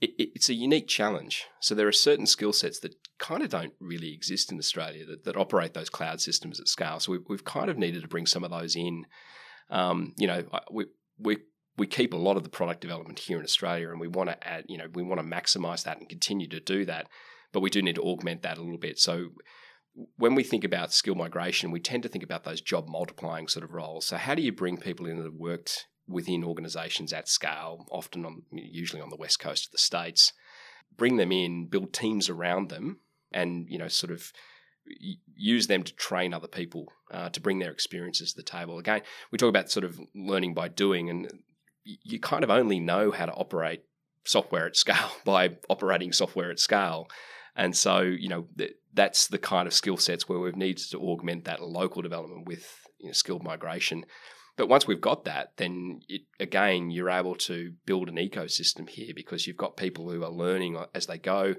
[0.02, 1.46] It, it, it's a unique challenge.
[1.62, 5.24] So there are certain skill sets that kind of don't really exist in Australia that,
[5.24, 7.00] that operate those cloud systems at scale.
[7.00, 9.06] So we've, we've kind of needed to bring some of those in.
[9.70, 10.86] Um, you know, we,
[11.18, 11.38] we
[11.78, 14.48] we keep a lot of the product development here in Australia, and we want to
[14.48, 17.08] add, you know, we want to maximize that and continue to do that,
[17.52, 19.00] but we do need to augment that a little bit.
[19.00, 19.30] So
[20.18, 23.64] when we think about skill migration, we tend to think about those job multiplying sort
[23.64, 24.06] of roles.
[24.06, 28.26] So how do you bring people in that have worked within organizations at scale, often
[28.26, 30.34] on usually on the west coast of the states,
[30.96, 33.00] bring them in, build teams around them,
[33.32, 34.32] and you know, sort of
[35.36, 38.78] use them to train other people uh, to bring their experiences to the table.
[38.78, 41.32] Again, we talk about sort of learning by doing, and
[41.84, 43.84] you kind of only know how to operate
[44.26, 47.08] software at scale by operating software at scale.
[47.56, 51.00] And so, you know, th- that's the kind of skill sets where we've needed to
[51.00, 54.06] augment that local development with you know, skilled migration.
[54.58, 59.14] But once we've got that, then it, again, you're able to build an ecosystem here
[59.14, 61.56] because you've got people who are learning as they go.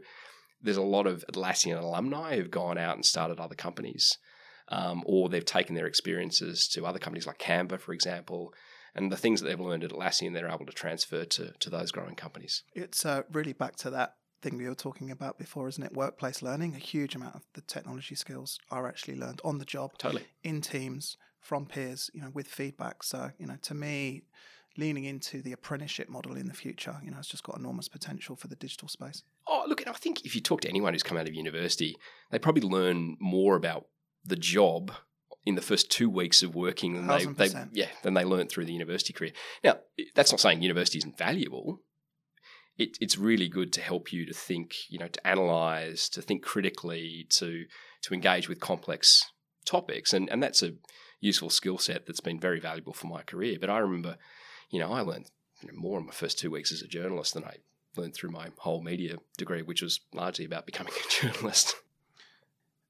[0.62, 4.16] There's a lot of Atlassian alumni who've gone out and started other companies,
[4.68, 8.54] um, or they've taken their experiences to other companies like Canva, for example,
[8.96, 11.92] and the things that they've learned at Atlassian, they're able to transfer to, to those
[11.92, 12.62] growing companies.
[12.74, 15.92] It's uh, really back to that thing we were talking about before, isn't it?
[15.94, 16.74] Workplace learning.
[16.74, 20.60] A huge amount of the technology skills are actually learned on the job, totally in
[20.60, 23.02] teams from peers, you know, with feedback.
[23.02, 24.22] So, you know, to me,
[24.76, 28.36] leaning into the apprenticeship model in the future, you know, it's just got enormous potential
[28.36, 29.22] for the digital space.
[29.46, 31.96] Oh, look, I think if you talk to anyone who's come out of university,
[32.30, 33.86] they probably learn more about
[34.24, 34.92] the job
[35.46, 38.66] in the first two weeks of working than they, they yeah than they learned through
[38.66, 39.32] the university career.
[39.62, 39.78] Now,
[40.14, 41.80] that's not saying university isn't valuable.
[42.76, 46.42] It, it's really good to help you to think, you know, to analyze, to think
[46.42, 47.64] critically, to
[48.02, 49.24] to engage with complex
[49.64, 50.74] topics, and and that's a
[51.20, 53.56] useful skill set that's been very valuable for my career.
[53.58, 54.18] But I remember,
[54.68, 55.30] you know, I learned
[55.62, 57.56] you know, more in my first two weeks as a journalist than I
[57.96, 61.76] learned through my whole media degree, which was largely about becoming a journalist.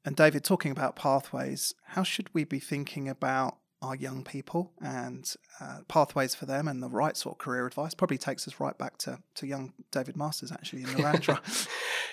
[0.07, 5.29] And David, talking about pathways, how should we be thinking about our young people and
[5.61, 7.93] uh, pathways for them and the right sort of career advice?
[7.93, 11.69] Probably takes us right back to, to young David Masters actually in the Narrandera.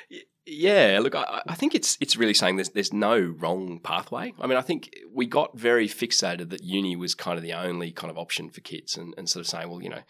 [0.47, 4.33] yeah, look, I, I, think it's it's really saying there's there's no wrong pathway.
[4.41, 7.91] I mean, I think we got very fixated that uni was kind of the only
[7.91, 10.01] kind of option for kids, and, and sort of saying, well, you know,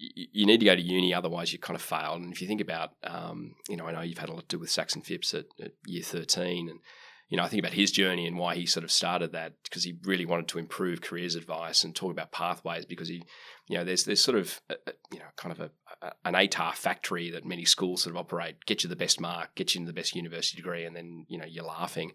[0.00, 2.22] you need to go to uni, otherwise you kind of failed.
[2.22, 4.56] And if you think about, um, you know, I know you've had a lot to
[4.56, 6.80] do with Saxon Phipps at, at year 13, and
[7.28, 9.84] you know, I think about his journey and why he sort of started that because
[9.84, 13.22] he really wanted to improve careers advice and talk about pathways because he,
[13.68, 15.70] you know, there's there's sort of a, a, you know kind of a,
[16.02, 18.64] a, an ATAR factory that many schools sort of operate.
[18.66, 21.38] Get you the best mark, get you into the best university degree, and then you
[21.38, 22.12] know you're laughing.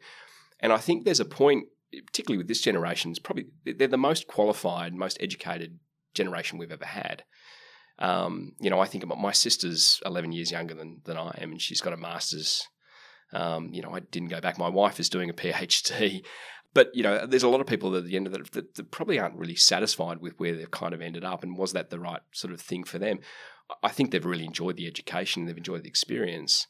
[0.60, 1.68] And I think there's a point,
[2.08, 5.80] particularly with this generation, is probably they're the most qualified, most educated
[6.14, 7.24] generation we've ever had.
[7.98, 11.52] Um, you know, I think about my sister's 11 years younger than than I am,
[11.52, 12.68] and she's got a master's
[13.34, 14.58] um, you know, I didn't go back.
[14.58, 16.24] My wife is doing a PhD.
[16.74, 18.92] But, you know, there's a lot of people at the end of it that, that
[18.92, 21.42] probably aren't really satisfied with where they've kind of ended up.
[21.42, 23.22] And was that the right sort of thing for them?
[23.82, 26.68] I think they've really enjoyed the education, they've enjoyed the experience.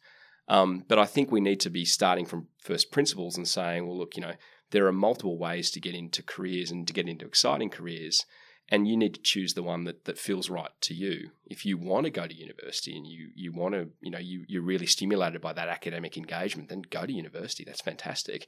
[0.48, 3.98] Um, but I think we need to be starting from first principles and saying, well,
[3.98, 4.34] look, you know,
[4.70, 8.28] there are multiple ways to get into careers and to get into exciting careers
[8.70, 11.32] and you need to choose the one that, that feels right to you.
[11.46, 14.44] If you want to go to university and you you want to, you know, you
[14.48, 17.64] you're really stimulated by that academic engagement, then go to university.
[17.64, 18.48] That's fantastic.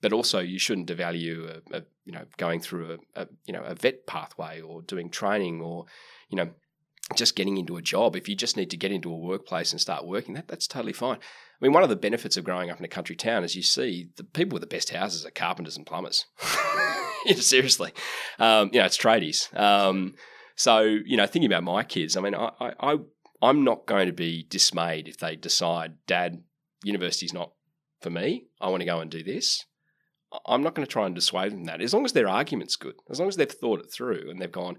[0.00, 3.62] But also, you shouldn't devalue, a, a you know, going through a, a you know
[3.62, 5.86] a vet pathway or doing training or,
[6.28, 6.50] you know,
[7.16, 8.16] just getting into a job.
[8.16, 10.92] If you just need to get into a workplace and start working, that that's totally
[10.92, 11.16] fine.
[11.16, 13.62] I mean, one of the benefits of growing up in a country town is you
[13.62, 16.26] see the people with the best houses are carpenters and plumbers.
[17.36, 17.92] seriously,
[18.38, 19.54] um, you know, it's tradies.
[19.58, 20.14] Um,
[20.56, 22.96] so you know, thinking about my kids, I mean, I, I,
[23.42, 26.42] I'm not going to be dismayed if they decide, Dad,
[26.82, 27.52] university's not
[28.00, 28.46] for me.
[28.60, 29.64] I want to go and do this.
[30.46, 31.80] I'm not going to try and dissuade them that.
[31.80, 34.50] As long as their argument's good, as long as they've thought it through and they've
[34.50, 34.78] gone,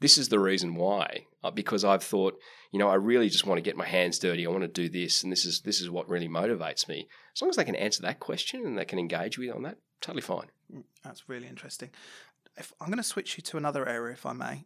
[0.00, 1.26] this is the reason why.
[1.42, 2.38] Uh, because I've thought,
[2.70, 4.46] you know, I really just want to get my hands dirty.
[4.46, 7.08] I want to do this, and this is this is what really motivates me.
[7.34, 9.78] As long as they can answer that question and they can engage with on that,
[10.00, 10.48] totally fine.
[10.74, 11.90] Mm, that's really interesting.
[12.56, 14.64] If I'm going to switch you to another area, if I may.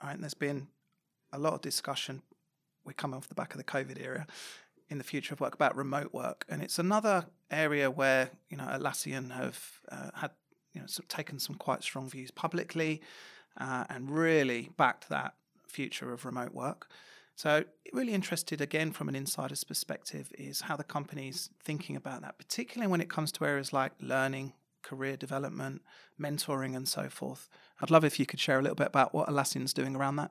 [0.00, 0.68] All right, there's been
[1.32, 2.22] a lot of discussion.
[2.84, 4.26] We're coming off the back of the COVID era
[4.90, 8.64] in the future of work about remote work, and it's another area where you know
[8.64, 10.30] Atlassian have uh, had
[10.72, 13.00] you know sort of taken some quite strong views publicly,
[13.58, 15.34] uh, and really backed that
[15.66, 16.88] future of remote work.
[17.36, 22.38] So, really interested again from an insider's perspective is how the company's thinking about that,
[22.38, 24.52] particularly when it comes to areas like learning,
[24.84, 25.82] career development,
[26.20, 27.48] mentoring, and so forth.
[27.80, 30.30] I'd love if you could share a little bit about what Atlassian's doing around that.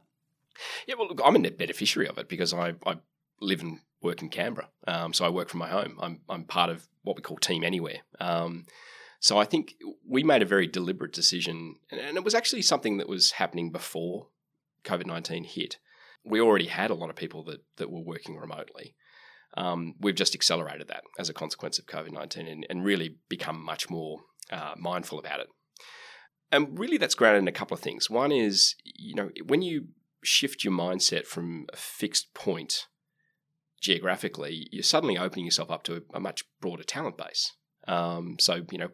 [0.88, 2.98] Yeah, well, look, I'm a net beneficiary of it because I, I
[3.42, 4.70] live and work in Canberra.
[4.88, 5.98] Um, so I work from my home.
[6.00, 8.00] I'm, I'm part of what we call Team Anywhere.
[8.20, 8.66] Um,
[9.20, 9.76] so I think
[10.08, 13.72] we made a very deliberate decision, and, and it was actually something that was happening
[13.72, 14.28] before
[14.84, 15.78] COVID 19 hit.
[16.26, 18.96] We already had a lot of people that, that were working remotely.
[19.56, 23.64] Um, we've just accelerated that as a consequence of COVID 19 and, and, really become
[23.64, 24.22] much more
[24.54, 25.48] uh, mindful about it.
[26.52, 28.10] And really, that's grounded in a couple of things.
[28.10, 29.88] One is, you know, when you
[30.24, 32.86] shift your mindset from a fixed point
[33.82, 37.54] geographically, you're suddenly opening yourself up to a, much broader talent base.
[37.88, 38.90] Um, so, you know,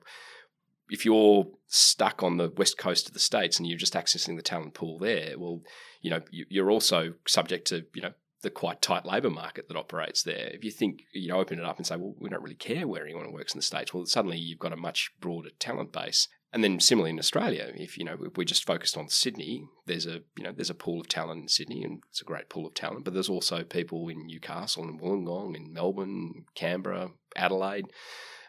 [0.89, 4.41] if you're stuck on the west coast of the states and you're just accessing the
[4.41, 5.61] talent pool there, well,
[6.01, 10.23] you know, you're also subject to, you know, the quite tight labour market that operates
[10.23, 10.49] there.
[10.53, 12.87] If you think, you know, open it up and say, well, we don't really care
[12.87, 16.27] where anyone works in the States, well, suddenly you've got a much broader talent base.
[16.51, 20.07] And then similarly in Australia, if you know if we're just focused on Sydney, there's
[20.07, 22.65] a you know there's a pool of talent in Sydney, and it's a great pool
[22.65, 23.05] of talent.
[23.05, 27.85] But there's also people in Newcastle and Wollongong, in Melbourne, Canberra, Adelaide,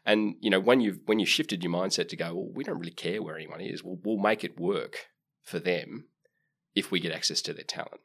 [0.07, 2.79] and you know when you've when you shifted your mindset to go, well, we don't
[2.79, 3.85] really care where anyone is.
[3.85, 5.09] We'll, we'll make it work
[5.43, 6.07] for them
[6.75, 8.01] if we get access to their talent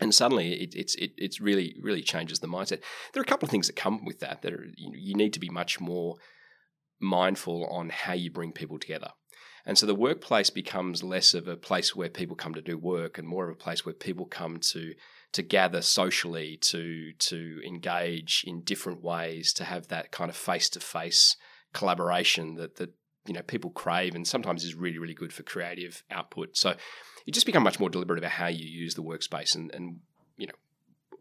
[0.00, 2.80] and suddenly it, it's it, it's really really changes the mindset.
[3.12, 5.32] There are a couple of things that come with that that are you, you need
[5.34, 6.16] to be much more
[7.00, 9.10] mindful on how you bring people together.
[9.66, 13.18] And so the workplace becomes less of a place where people come to do work
[13.18, 14.94] and more of a place where people come to
[15.32, 20.68] to gather socially, to to engage in different ways, to have that kind of face
[20.70, 21.36] to face
[21.72, 22.90] collaboration that that
[23.26, 26.56] you know people crave and sometimes is really really good for creative output.
[26.56, 26.74] So
[27.24, 30.00] you just become much more deliberate about how you use the workspace and, and
[30.36, 30.54] you know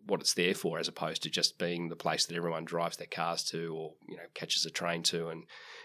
[0.06, 3.08] what it's there for, as opposed to just being the place that everyone drives their
[3.08, 5.44] cars to or you know catches a train to and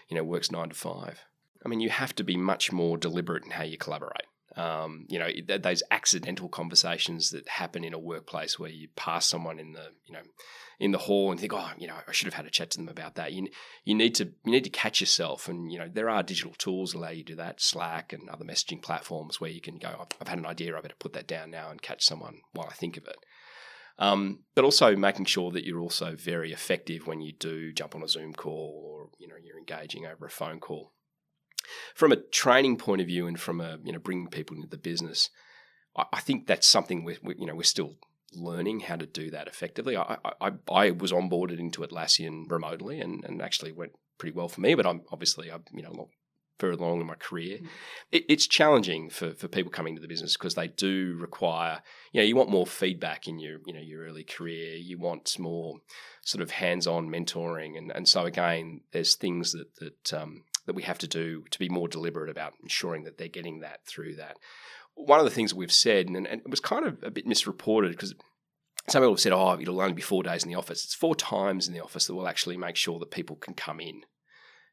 [0.09, 1.19] you know works nine to five.
[1.63, 4.27] I mean, you have to be much more deliberate in how you collaborate.
[4.55, 5.27] Um, you know,
[5.59, 10.13] those accidental conversations that happen in a workplace where you pass someone in the, you
[10.13, 10.21] know,
[10.79, 12.77] in the hall and think, oh, you know, I should have had a chat to
[12.77, 13.33] them about that.
[13.33, 13.47] You
[13.83, 16.91] you need to you need to catch yourself, and you know, there are digital tools
[16.91, 19.89] that allow you to do that, Slack and other messaging platforms where you can go,
[19.89, 22.67] I've, I've had an idea, I better put that down now and catch someone while
[22.69, 23.17] I think of it.
[23.97, 28.03] Um, but also making sure that you're also very effective when you do jump on
[28.03, 30.91] a Zoom call or you know you're engaging over a phone call.
[31.93, 34.77] From a training point of view and from a you know bringing people into the
[34.77, 35.29] business,
[35.95, 37.95] I, I think that's something we you know we're still
[38.33, 39.95] learning how to do that effectively.
[39.95, 44.61] I, I, I was onboarded into Atlassian remotely and, and actually went pretty well for
[44.61, 46.09] me, but I'm obviously I'm you know a lot
[46.57, 47.57] further along in my career.
[47.57, 47.67] Mm.
[48.11, 52.21] It, it's challenging for, for people coming to the business because they do require you
[52.21, 54.75] know you want more feedback in your you know your early career.
[54.75, 55.79] You want more
[56.23, 60.83] sort of hands-on mentoring, and and so again, there's things that that um, that we
[60.83, 64.37] have to do to be more deliberate about ensuring that they're getting that through that
[64.95, 67.91] one of the things we've said, and, and it was kind of a bit misreported
[67.91, 68.15] because
[68.87, 70.83] some people have said, oh, it'll only be four days in the office.
[70.83, 73.79] It's four times in the office that we'll actually make sure that people can come
[73.79, 74.01] in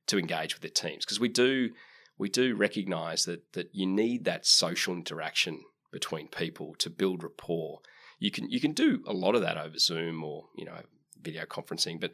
[0.07, 1.71] to engage with their teams because we do
[2.19, 5.61] we do recognize that that you need that social interaction
[5.93, 7.81] between people to build rapport.
[8.19, 10.81] You can you can do a lot of that over Zoom or you know
[11.21, 12.13] video conferencing, but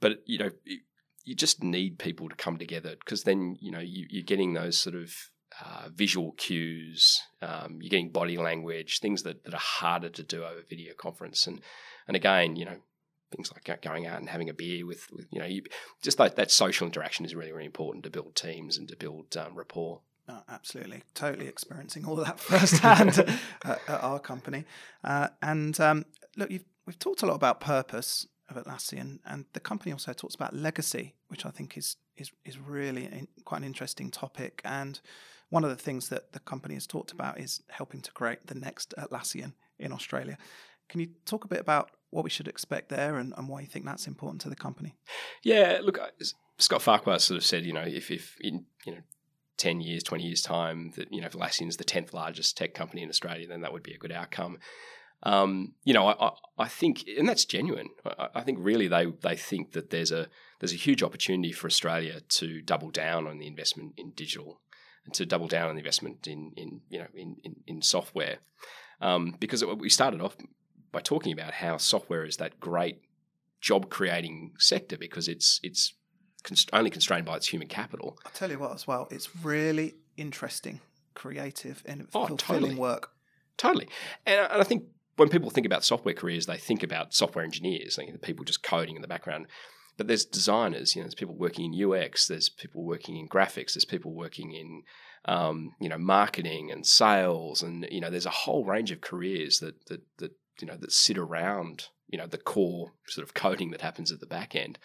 [0.00, 0.50] but you know
[1.24, 4.78] you just need people to come together because then you know you, you're getting those
[4.78, 5.12] sort of
[5.60, 10.44] uh, visual cues, um, you're getting body language, things that, that are harder to do
[10.44, 11.46] over video conference.
[11.46, 11.60] And
[12.08, 12.76] and again, you know,
[13.30, 15.62] things like going out and having a beer with, with you know, you,
[16.02, 19.36] just that, that social interaction is really, really important to build teams and to build
[19.36, 20.00] um, rapport.
[20.48, 23.28] Absolutely, totally experiencing all that firsthand at,
[23.64, 24.64] at, our company.
[25.04, 26.06] Uh, and um,
[26.36, 30.54] look, we've talked a lot about purpose of Atlassian, and the company also talks about
[30.54, 34.60] legacy, which I think is is is really in, quite an interesting topic.
[34.64, 35.00] And
[35.50, 38.54] one of the things that the company has talked about is helping to create the
[38.54, 40.38] next Atlassian in Australia.
[40.88, 43.66] Can you talk a bit about what we should expect there and, and why you
[43.66, 44.94] think that's important to the company?
[45.42, 45.98] Yeah, look,
[46.58, 49.00] Scott Farquhar sort of said, you know, if, if in you know
[49.56, 52.74] 10 years, 20 years' time, that, you know, if Atlassian is the 10th largest tech
[52.74, 54.58] company in Australia, then that would be a good outcome.
[55.24, 57.88] Um, you know, I, I, think, and that's genuine.
[58.04, 60.26] I, I, think really they they think that there's a
[60.58, 64.60] there's a huge opportunity for Australia to double down on the investment in digital
[65.04, 68.38] and to double down on the investment in, in you know in, in, in software.
[69.00, 70.36] Um, because we started off
[70.90, 73.00] by talking about how software is that great
[73.60, 75.94] job creating sector because it's it's
[76.42, 78.18] const- only constrained by its human capital.
[78.24, 80.80] I'll tell you what as well, it's really interesting,
[81.14, 82.74] creative, and oh, fulfilling totally.
[82.74, 83.10] work.
[83.56, 83.88] Totally,
[84.26, 84.84] and, and I think
[85.16, 88.62] when people think about software careers, they think about software engineers, like the people just
[88.62, 89.46] coding in the background.
[89.96, 93.74] But there's designers, you know, there's people working in UX, there's people working in graphics,
[93.74, 94.82] there's people working in,
[95.26, 99.58] um, you know, marketing and sales, and you know, there's a whole range of careers
[99.58, 103.70] that that that you know that sit around, you know, the core sort of coding
[103.70, 104.78] that happens at the back end.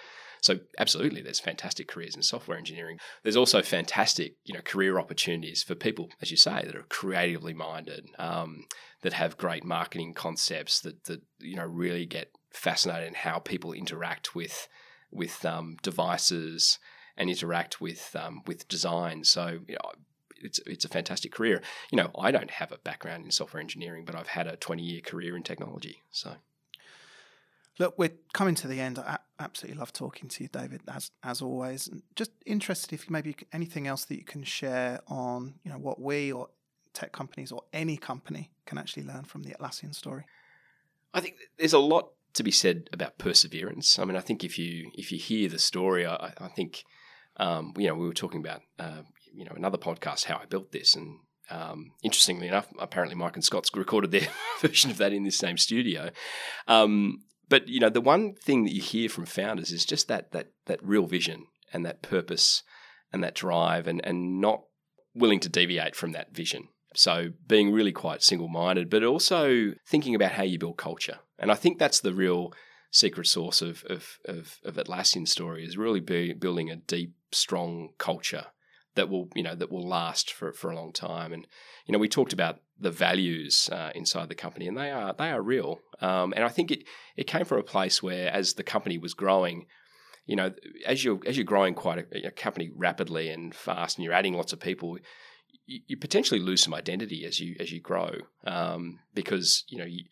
[0.47, 2.99] So absolutely, there's fantastic careers in software engineering.
[3.21, 7.53] There's also fantastic, you know, career opportunities for people, as you say, that are creatively
[7.53, 8.63] minded, um,
[9.01, 13.73] that have great marketing concepts, that that you know really get fascinated in how people
[13.73, 14.69] interact with
[15.11, 16.79] with um, devices
[17.17, 19.25] and interact with um, with design.
[19.25, 19.91] So you know,
[20.37, 21.61] it's it's a fantastic career.
[21.91, 24.81] You know, I don't have a background in software engineering, but I've had a 20
[24.81, 26.03] year career in technology.
[26.09, 26.35] So.
[27.79, 28.97] Look, we're coming to the end.
[28.97, 31.87] I absolutely love talking to you, David, as as always.
[31.87, 36.01] And just interested if maybe anything else that you can share on, you know, what
[36.01, 36.49] we or
[36.93, 40.25] tech companies or any company can actually learn from the Atlassian story.
[41.13, 43.99] I think there's a lot to be said about perseverance.
[43.99, 46.83] I mean, I think if you if you hear the story, I, I think
[47.37, 49.01] um, you know we were talking about uh,
[49.33, 51.19] you know another podcast how I built this, and
[51.49, 54.27] um, interestingly enough, apparently Mike and Scott's recorded their
[54.61, 56.09] version of that in this same studio.
[56.67, 60.31] Um, but you know, the one thing that you hear from founders is just that
[60.31, 62.63] that that real vision and that purpose
[63.11, 64.61] and that drive, and and not
[65.13, 66.67] willing to deviate from that vision.
[66.95, 71.19] So being really quite single minded, but also thinking about how you build culture.
[71.37, 72.53] And I think that's the real
[72.91, 77.89] secret sauce of, of, of, of Atlassian's story is really be, building a deep, strong
[77.97, 78.47] culture
[78.95, 81.33] that will, you know, that will last for, for a long time.
[81.33, 81.45] And,
[81.85, 85.29] you know, we talked about the values uh, inside the company and they are, they
[85.29, 85.79] are real.
[86.01, 86.83] Um, and I think it,
[87.15, 89.65] it came from a place where as the company was growing,
[90.25, 90.53] you know,
[90.85, 94.33] as you're, as you're growing quite a, a company rapidly and fast and you're adding
[94.33, 94.97] lots of people,
[95.67, 98.11] you, you potentially lose some identity as you as you grow
[98.45, 100.05] um, because you know you,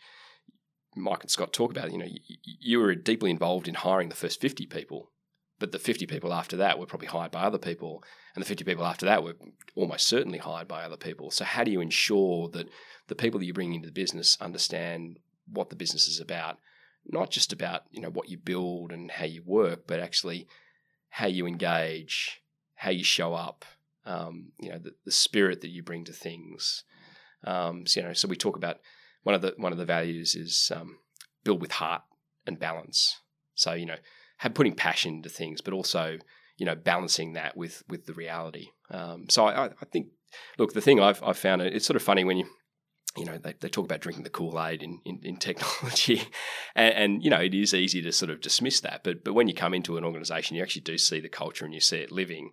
[0.96, 2.20] Mike and Scott talk about you know you,
[2.60, 5.12] you were deeply involved in hiring the first fifty people,
[5.60, 8.04] but the fifty people after that were probably hired by other people,
[8.36, 9.36] and the fifty people after that were
[9.76, 11.32] almost certainly hired by other people.
[11.32, 12.70] So how do you ensure that
[13.08, 15.20] the people that you bring into the business understand
[15.52, 16.58] what the business is about?
[17.08, 20.48] Not just about you know what you build and how you work, but actually
[21.10, 22.42] how you engage,
[22.76, 23.64] how you show up,
[24.06, 26.84] um, you know, the, the, spirit that you bring to things.
[27.44, 28.80] Um, so, you know, so we talk about
[29.24, 30.98] one of the one of the values is um,
[31.44, 32.04] build with heart
[32.46, 33.22] and balance.
[33.56, 33.96] So, you know,
[34.38, 36.18] have putting passion into things, but also,
[36.58, 38.68] you know, balancing that with with the reality.
[38.92, 40.08] Um, so, I, I, think,
[40.60, 42.48] look, the thing I've I've found it's sort of funny when you
[43.18, 46.22] you know, they, they talk about drinking the Kool Aid in, in, in, technology,
[46.76, 49.04] and, and, you know, it is easy to sort of dismiss that.
[49.04, 51.74] But but when you come into an organization, you actually do see the culture and
[51.74, 52.52] you see it living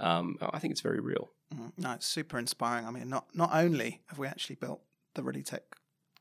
[0.00, 1.30] um, I think it's very real.
[1.54, 2.86] Mm, no, it's super inspiring.
[2.86, 4.80] I mean, not not only have we actually built
[5.14, 5.60] the ReadyTech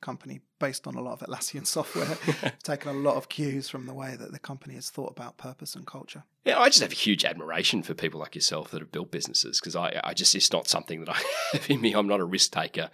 [0.02, 2.18] company based on a lot of Atlassian software,
[2.64, 5.76] taken a lot of cues from the way that the company has thought about purpose
[5.76, 6.24] and culture.
[6.46, 9.60] Yeah, I just have a huge admiration for people like yourself that have built businesses
[9.60, 11.92] because I, I just it's not something that I have in me.
[11.92, 12.90] I'm not a risk taker.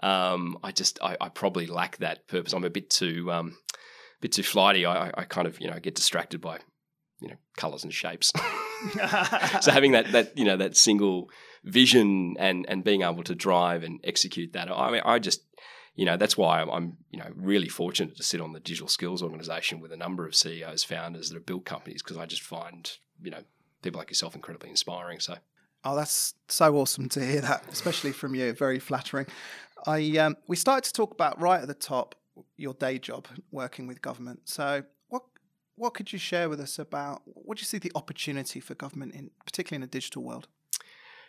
[0.00, 2.52] Um, I just I, I, probably lack that purpose.
[2.52, 3.56] I'm a bit too um,
[4.20, 4.84] bit too flighty.
[4.84, 6.58] I, I kind of you know get distracted by
[7.20, 8.32] you know colors and shapes.
[9.62, 11.30] so having that that you know that single
[11.62, 15.40] vision and and being able to drive and execute that, I mean, I just
[15.94, 18.88] you know that's why I'm, I'm, you know really fortunate to sit on the digital
[18.88, 22.42] skills organization with a number of CEOs, founders that have built companies because I just
[22.42, 22.90] find
[23.22, 23.42] you know
[23.82, 25.20] people like yourself incredibly inspiring.
[25.20, 25.36] So.
[25.86, 28.54] Oh, that's so awesome to hear that, especially from you.
[28.54, 29.26] Very flattering.
[29.86, 32.14] I um, we started to talk about right at the top
[32.56, 34.40] your day job working with government.
[34.44, 35.22] So what
[35.76, 39.14] what could you share with us about what do you see the opportunity for government
[39.14, 40.48] in particularly in a digital world?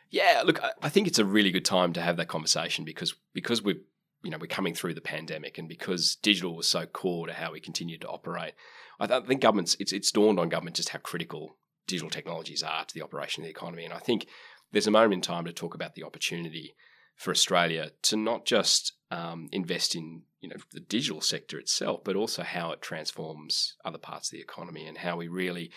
[0.09, 3.61] Yeah, look, I think it's a really good time to have that conversation because because
[3.61, 3.81] we're
[4.25, 7.51] you know we're coming through the pandemic and because digital was so core to how
[7.51, 8.53] we continued to operate.
[8.99, 11.57] I think governments it's it's dawned on government just how critical
[11.87, 14.27] digital technologies are to the operation of the economy, and I think
[14.71, 16.75] there's a moment in time to talk about the opportunity
[17.15, 22.15] for Australia to not just um, invest in you know the digital sector itself, but
[22.15, 25.71] also how it transforms other parts of the economy and how we really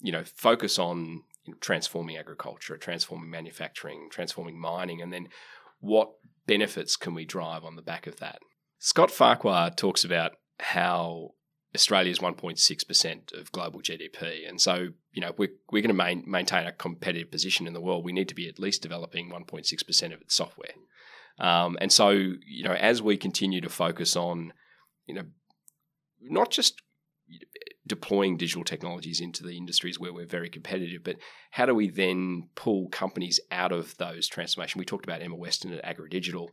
[0.00, 1.22] you know focus on
[1.60, 5.28] transforming agriculture, transforming manufacturing, transforming mining, and then
[5.80, 6.12] what
[6.46, 8.38] benefits can we drive on the back of that?
[8.78, 11.30] Scott Farquhar talks about how
[11.74, 14.48] Australia is 1.6% of global GDP.
[14.48, 17.80] And so, you know, we're, we're going to main, maintain a competitive position in the
[17.80, 18.04] world.
[18.04, 20.74] We need to be at least developing 1.6% of its software.
[21.38, 24.52] Um, and so, you know, as we continue to focus on,
[25.06, 25.24] you know,
[26.20, 26.82] not just
[27.86, 31.16] deploying digital technologies into the industries where we're very competitive, but
[31.50, 34.78] how do we then pull companies out of those transformation?
[34.78, 36.48] We talked about Emma Weston at AgriDigital.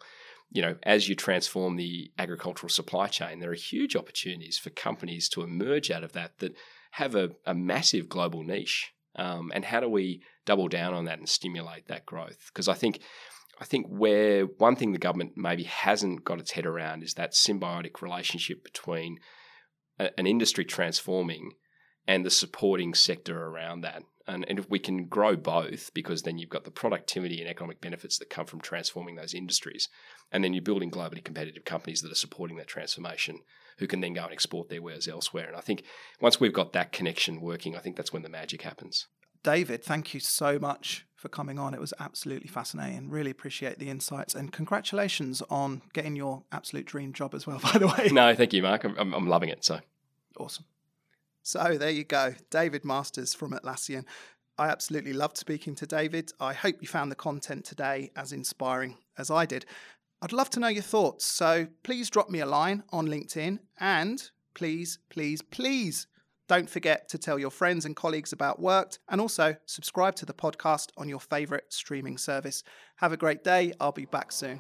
[0.52, 5.30] you know, as you transform the agricultural supply chain, there are huge opportunities for companies
[5.30, 6.56] to emerge out of that that
[6.92, 8.92] have a, a massive global niche.
[9.16, 12.50] Um, and how do we double down on that and stimulate that growth?
[12.52, 13.02] Because I think
[13.62, 17.34] I think where one thing the government maybe hasn't got its head around is that
[17.34, 19.20] symbiotic relationship between
[20.00, 21.52] a, an industry transforming
[22.08, 24.04] and the supporting sector around that.
[24.28, 27.82] And, and if we can grow both, because then you've got the productivity and economic
[27.82, 29.90] benefits that come from transforming those industries,
[30.32, 33.40] and then you're building globally competitive companies that are supporting that transformation,
[33.80, 35.48] who can then go and export their wares elsewhere.
[35.48, 35.84] And I think
[36.22, 39.08] once we've got that connection working, I think that's when the magic happens.
[39.42, 41.74] David, thank you so much for coming on.
[41.74, 43.10] It was absolutely fascinating.
[43.10, 47.78] Really appreciate the insights and congratulations on getting your absolute dream job as well, by
[47.78, 48.10] the way.
[48.12, 48.86] No, thank you, Marc.
[48.86, 49.66] I'm, I'm loving it.
[49.66, 49.80] So
[50.40, 50.66] awesome.
[51.44, 54.06] So there you go, David Masters from Atlassian.
[54.58, 56.32] I absolutely loved speaking to David.
[56.40, 59.66] I hope you found the content today as inspiring as I did.
[60.22, 64.30] I'd love to know your thoughts, so please drop me a line on LinkedIn and
[64.54, 66.08] please, please, please
[66.50, 70.34] don't forget to tell your friends and colleagues about Worked and also subscribe to the
[70.34, 72.64] podcast on your favourite streaming service.
[72.98, 73.72] Have a great day.
[73.80, 74.60] I'll be back soon.